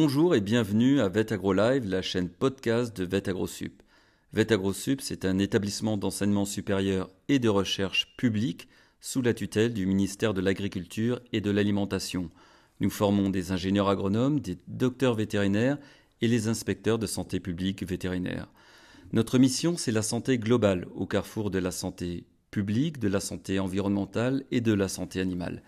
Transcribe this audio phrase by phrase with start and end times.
[0.00, 3.82] Bonjour et bienvenue à VetAgroLive, la chaîne podcast de VetAgroSup.
[4.32, 8.68] VetAgroSup, c'est un établissement d'enseignement supérieur et de recherche public
[9.00, 12.30] sous la tutelle du ministère de l'Agriculture et de l'Alimentation.
[12.78, 15.78] Nous formons des ingénieurs agronomes, des docteurs vétérinaires
[16.20, 18.46] et les inspecteurs de santé publique vétérinaire.
[19.12, 22.22] Notre mission, c'est la santé globale au carrefour de la santé
[22.52, 25.60] publique, de la santé environnementale et de la santé animale.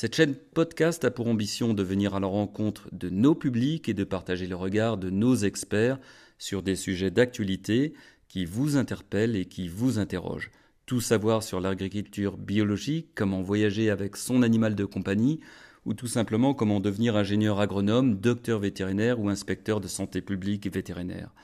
[0.00, 3.92] Cette chaîne podcast a pour ambition de venir à la rencontre de nos publics et
[3.92, 5.98] de partager le regard de nos experts
[6.38, 7.92] sur des sujets d'actualité
[8.26, 10.52] qui vous interpellent et qui vous interrogent.
[10.86, 15.40] Tout savoir sur l'agriculture biologique, comment voyager avec son animal de compagnie,
[15.84, 20.70] ou tout simplement comment devenir ingénieur agronome, docteur vétérinaire ou inspecteur de santé publique et
[20.70, 21.34] vétérinaire.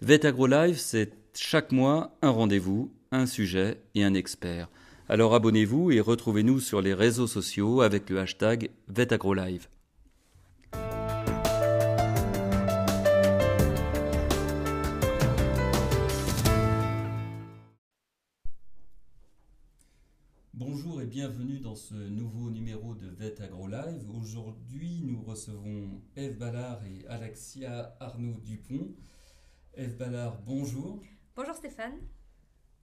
[0.00, 4.70] VetAgroLive, c'est chaque mois un rendez-vous, un sujet et un expert.
[5.10, 9.66] Alors abonnez-vous et retrouvez-nous sur les réseaux sociaux avec le hashtag VetAgroLive.
[20.52, 24.10] Bonjour et bienvenue dans ce nouveau numéro de VetAgroLive.
[24.10, 28.94] Aujourd'hui, nous recevons Eve Ballard et Alexia Arnaud Dupont.
[29.72, 31.02] Eve Ballard, bonjour.
[31.34, 31.96] Bonjour Stéphane.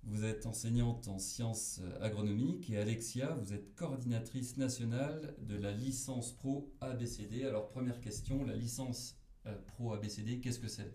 [0.08, 6.32] Vous êtes enseignante en sciences agronomiques et Alexia, vous êtes coordinatrice nationale de la licence
[6.32, 7.44] pro ABCD.
[7.44, 10.94] Alors première question, la licence euh, pro ABCD, qu'est-ce que c'est?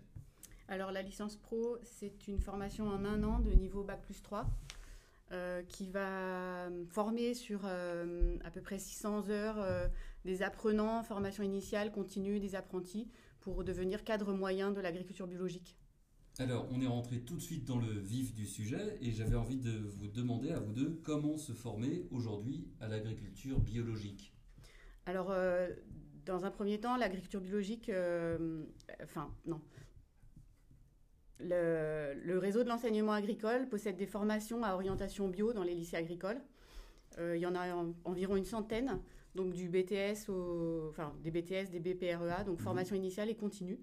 [0.69, 4.49] Alors la licence pro, c'est une formation en un an de niveau Bac plus 3
[5.33, 9.89] euh, qui va former sur euh, à peu près 600 heures
[10.23, 13.09] des apprenants, formation initiale, continue, des apprentis
[13.41, 15.75] pour devenir cadre moyen de l'agriculture biologique.
[16.39, 19.57] Alors, on est rentré tout de suite dans le vif du sujet et j'avais envie
[19.57, 24.33] de vous demander à vous deux comment se former aujourd'hui à l'agriculture biologique.
[25.05, 25.69] Alors, euh,
[26.25, 28.63] dans un premier temps, l'agriculture biologique, euh,
[29.03, 29.61] enfin, non.
[31.39, 36.41] Le, réseau de l'enseignement agricole possède des formations à orientation bio dans les lycées agricoles.
[37.17, 37.75] Euh, il y en a
[38.05, 38.99] environ une centaine,
[39.35, 42.63] donc du BTS, au, enfin des BTS, des BPREA, donc mhm.
[42.63, 43.79] formation initiale et continue.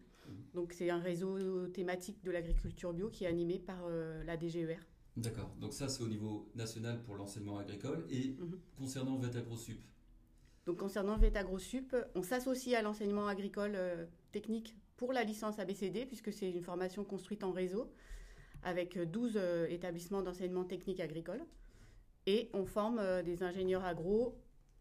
[0.54, 4.78] Donc c'est un réseau thématique de l'agriculture bio qui est animé par euh, la DGER.
[5.16, 8.06] D'accord, donc ça c'est au niveau national pour l'enseignement agricole.
[8.10, 8.58] Et mhm.
[8.76, 9.80] concernant VetAgroSup?
[10.66, 16.32] Donc concernant VetAgroSup, on s'associe à l'enseignement agricole euh, technique pour la licence ABCD, puisque
[16.32, 17.92] c'est une formation construite en réseau
[18.62, 21.40] avec 12 euh, établissements d'enseignement technique agricole.
[22.26, 24.36] Et on forme des ingénieurs agro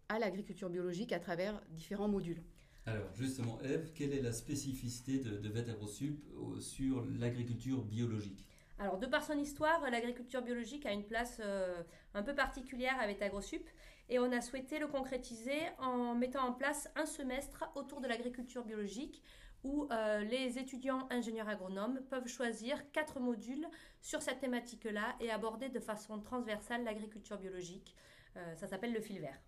[0.09, 2.41] à l'agriculture biologique à travers différents modules.
[2.87, 6.23] Alors justement, Eve, quelle est la spécificité de, de VetAgroSup
[6.61, 8.47] sur l'agriculture biologique?
[8.79, 11.83] Alors, de par son histoire, l'agriculture biologique a une place euh,
[12.13, 13.67] un peu particulière à VetAgroSup
[14.07, 18.63] et on a souhaité le concrétiser en mettant en place un semestre autour de l'agriculture
[18.63, 19.21] biologique
[19.63, 23.67] où euh, les étudiants ingénieurs agronomes peuvent choisir quatre modules
[24.01, 27.95] sur cette thématique-là et aborder de façon transversale l'agriculture biologique.
[28.37, 29.41] Euh, ça s'appelle le fil vert.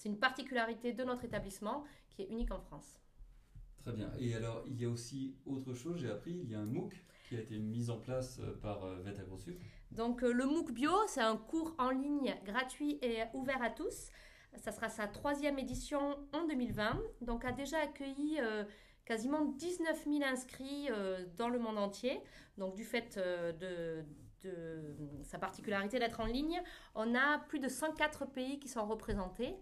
[0.00, 3.02] C'est une particularité de notre établissement qui est unique en France.
[3.82, 4.10] Très bien.
[4.18, 6.94] Et alors, il y a aussi autre chose, j'ai appris, il y a un MOOC
[7.28, 9.60] qui a été mis en place euh, par euh, VetAgroSup.
[9.90, 14.08] Donc, euh, le MOOC Bio, c'est un cours en ligne gratuit et ouvert à tous.
[14.56, 16.98] Ça sera sa troisième édition en 2020.
[17.20, 18.38] Donc, a déjà accueilli
[19.04, 20.88] quasiment 19 000 inscrits
[21.36, 22.20] dans le monde entier.
[22.56, 24.02] Donc, du fait de,
[24.42, 26.60] de sa particularité d'être en ligne,
[26.94, 29.56] on a plus de 104 pays qui sont représentés.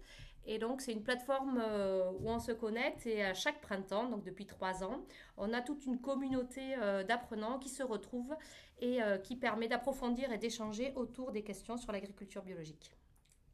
[0.51, 4.23] Et donc, c'est une plateforme euh, où on se connecte et à chaque printemps, donc
[4.23, 5.05] depuis trois ans,
[5.37, 8.35] on a toute une communauté euh, d'apprenants qui se retrouvent
[8.79, 12.95] et euh, qui permet d'approfondir et d'échanger autour des questions sur l'agriculture biologique.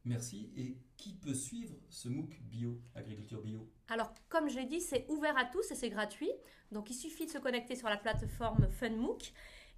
[0.06, 0.54] Merci.
[0.56, 3.70] Et qui peut suivre ce MOOC bio, agriculture bio?
[3.90, 6.32] Alors, comme je l'ai dit, c'est ouvert à tous et c'est gratuit.
[6.72, 9.34] Donc, il suffit de se connecter sur la plateforme FunMOOC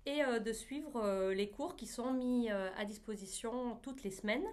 [0.06, 4.46] et de suivre les cours qui sont mis à disposition toutes les semaines.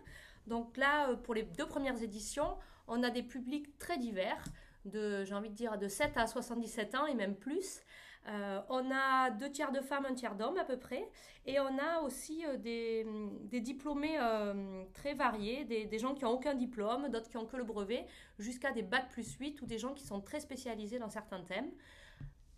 [0.46, 2.56] Donc là, euh, pour les deux premières éditions,
[2.86, 4.44] on a des publics très divers,
[4.84, 7.80] de, j'ai envie de dire, de 7 à 77 ans et même plus.
[8.26, 11.10] Euh, on a deux tiers de femmes, un tiers d'hommes à peu près.
[11.46, 14.18] Et on a aussi euh, des, diplômés
[14.94, 18.06] très variés, des, gens qui n'ont aucun diplôme, d'autres qui ont que le brevet,
[18.38, 21.70] jusqu'à des bacs plus 8 ou des gens qui sont très spécialisés dans certains thèmes.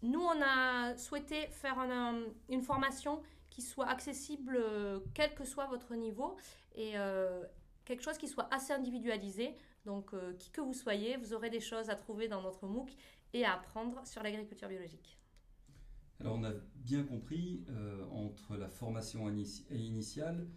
[0.03, 1.79] Nous, on a souhaité faire
[2.49, 4.61] une formation qui soit accessible
[5.15, 6.37] quel que soit votre niveau
[6.77, 6.95] et
[7.87, 9.55] quelque chose qui soit assez individualisé.
[9.87, 12.91] Donc, euh, qui que vous soyez, vous aurez des choses à trouver dans notre MOOC
[13.33, 15.17] et à apprendre sur l'agriculture biologique.
[16.21, 19.31] Alors, on a bien compris, euh, entre la formation
[19.71, 20.49] initiale,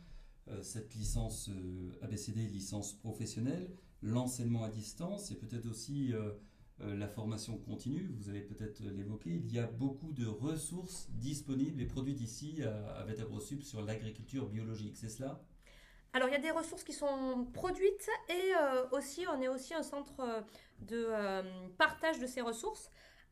[0.47, 1.49] euh, cette licence
[2.01, 3.69] ABCD, licence professionnelle,
[4.01, 6.13] l'enseignement à distance et peut-être aussi
[6.81, 11.85] la formation continue, vous allez peut-être l'évoquer, il y a beaucoup de ressources disponibles et
[11.85, 13.05] produites ici à, à
[13.61, 15.43] sur l'agriculture biologique, c'est cela?
[16.13, 19.73] Alors il y a des ressources qui sont produites et euh, aussi on est aussi
[19.73, 20.43] un centre
[20.79, 21.07] de
[21.77, 22.89] partage de ces ressources.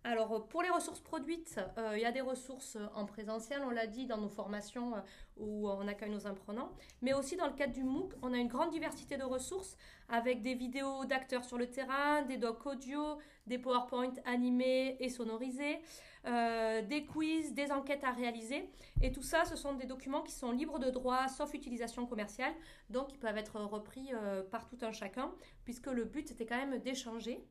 [0.09, 3.88] Alors, pour les ressources produites, euh, il y a des ressources en présentiel, on l'a
[3.88, 5.00] dit, dans nos formations euh,
[5.36, 6.71] où on accueille nos apprenants.
[7.01, 9.75] Mais aussi dans le cadre du MOOC, on a une grande diversité de ressources
[10.07, 13.18] avec des vidéos d'acteurs sur le terrain, des docs audio,
[13.48, 15.81] des PowerPoint animés et sonorisés,
[16.25, 18.69] euh, des quiz, des enquêtes à réaliser.
[19.01, 22.54] Et tout ça, ce sont des documents qui sont libres de droit, sauf utilisation commerciale.
[22.89, 24.12] Donc, ils peuvent être repris
[24.51, 25.33] par tout un chacun,
[25.65, 27.45] puisque le but, c'était quand même d'échanger.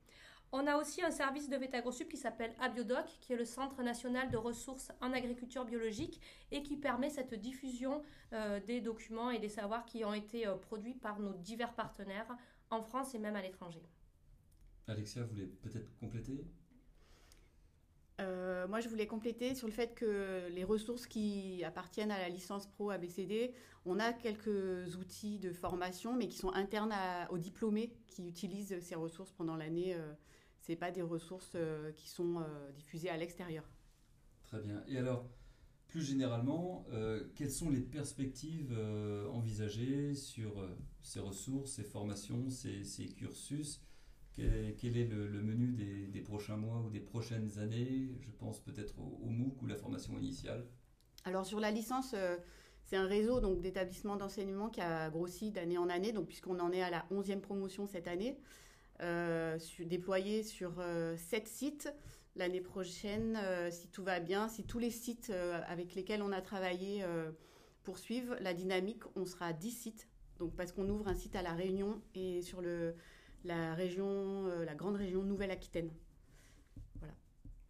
[0.58, 4.30] On a aussi un service de VétagroSup qui s'appelle Abiodoc, qui est le Centre national
[4.30, 6.18] de ressources en agriculture biologique
[6.50, 10.54] et qui permet cette diffusion euh, des documents et des savoirs qui ont été euh,
[10.54, 12.34] produits par nos divers partenaires
[12.70, 13.82] en France et même à l'étranger.
[14.86, 16.46] Alexia, vous voulez peut-être compléter?
[18.22, 22.30] Euh, moi, je voulais compléter sur le fait que les ressources qui appartiennent à la
[22.30, 23.52] licence pro ABCD,
[23.84, 26.94] on a quelques outils de formation, mais qui sont internes
[27.28, 29.94] aux diplômés qui utilisent ces ressources pendant l'année
[30.66, 33.64] ce pas des ressources euh, qui sont euh, diffusées à l'extérieur.
[34.42, 34.82] Très bien.
[34.88, 35.28] Et alors,
[35.88, 38.76] plus généralement, euh, quelles sont les perspectives
[39.32, 40.52] envisagées sur
[41.02, 43.80] ces ressources, ces formations, ces, cursus?
[44.34, 45.72] Quel est, le, menu
[46.12, 48.18] des, prochains mois ou des prochaines années?
[48.20, 50.66] Je pense peut-être au, MOOC ou la formation initiale.
[51.24, 52.14] Alors sur la licence,
[52.84, 56.70] c'est un réseau donc d'établissements d'enseignement qui a grossi d'année en année, donc puisqu'on en
[56.72, 58.38] est à la 11e promotion cette année.
[59.02, 61.92] Euh, déployé sur euh, sept sites.
[62.34, 65.30] L'année prochaine, euh, si tout va bien, si tous les sites
[65.68, 67.04] avec lesquels on a travaillé
[67.82, 70.08] poursuivent la dynamique, on sera à 10 sites.
[70.38, 72.94] Donc parce qu'on ouvre un site à La Réunion et sur le,
[73.44, 75.90] la région, la grande région Nouvelle-Aquitaine.
[76.98, 77.14] Voilà.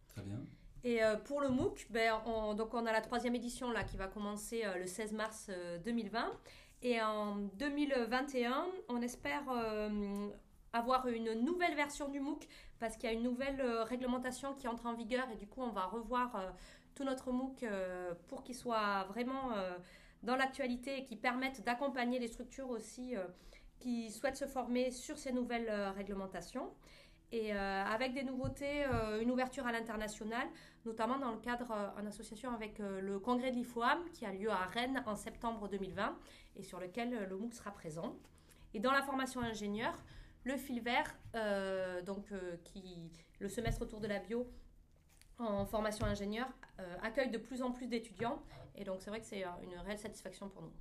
[0.09, 0.43] Très bien.
[0.83, 4.07] Et pour le MOOC, ben, on, donc on a la troisième édition là, qui va
[4.07, 5.49] commencer le 16 mars
[5.85, 6.29] 2020.
[6.81, 9.43] Et en 2021, on espère
[10.77, 12.47] avoir une nouvelle version du MOOC
[12.79, 15.61] parce qu'il y a une nouvelle euh, réglementation qui entre en vigueur et du coup
[15.61, 16.49] on va revoir euh,
[16.95, 19.51] tout notre MOOC euh, pour qu'il soit vraiment
[20.23, 23.13] dans l'actualité et qui permette d'accompagner les structures aussi
[23.77, 26.73] qui souhaitent se former sur ces nouvelles réglementations.
[27.31, 28.83] Et avec des nouveautés,
[29.21, 30.47] une ouverture à l'international,
[30.85, 34.65] notamment dans le cadre en association avec le congrès de l'IFOAM qui a lieu à
[34.65, 36.17] Rennes en septembre 2020
[36.55, 38.15] et sur lequel le MOOC sera présent.
[38.73, 39.93] Et dans la formation ingénieur,
[40.43, 44.49] le fil vert, euh, donc euh, qui le semestre autour de la bio
[45.37, 46.47] en formation ingénieur
[46.79, 48.41] euh, accueille de plus en plus d'étudiants
[48.75, 50.71] et donc c'est vrai que c'est une réelle satisfaction pour nous.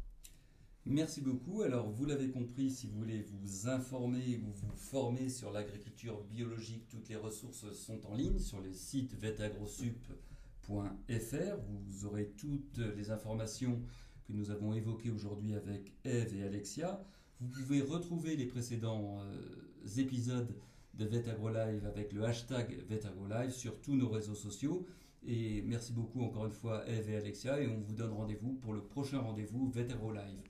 [0.88, 1.62] Merci beaucoup.
[1.62, 6.88] Alors, vous l'avez compris, si vous voulez vous informer ou vous former sur l'agriculture biologique,
[6.88, 11.56] toutes les ressources sont en ligne sur le site vetagrosup.fr.
[11.66, 13.82] Vous aurez toutes les informations
[14.28, 17.04] que nous avons évoquées aujourd'hui avec Eve et Alexia.
[17.40, 20.54] Vous pouvez retrouver les précédents euh, épisodes
[20.94, 24.86] de VetAgroLive avec le hashtag VetAgroLive sur tous nos réseaux sociaux.
[25.26, 28.72] Et merci beaucoup encore une fois Eve et Alexia et on vous donne rendez-vous pour
[28.72, 30.40] le prochain rendez-vous VetAgroLive.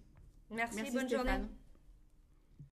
[0.50, 1.40] Merci, merci, bonne journée.